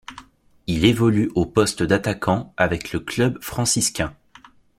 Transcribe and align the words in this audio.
Il 0.65 0.85
évolue 0.85 1.29
au 1.35 1.45
poste 1.45 1.83
d'attaquant 1.83 2.55
avec 2.57 2.91
le 2.91 3.01
Club 3.01 3.37
franciscain. 3.39 4.15